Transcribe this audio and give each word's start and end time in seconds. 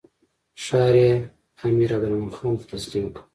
ښار 0.63 0.95
یې 1.03 1.11
امیر 1.65 1.89
عبدالرحمن 1.95 2.31
خان 2.37 2.53
ته 2.59 2.63
تسلیم 2.71 3.05
کړ. 3.15 3.21